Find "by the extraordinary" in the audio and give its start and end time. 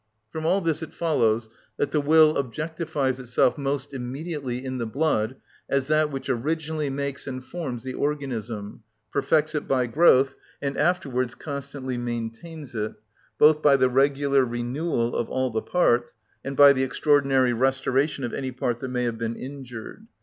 16.57-17.53